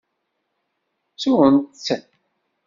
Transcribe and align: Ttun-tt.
Ttun-tt. 1.11 1.87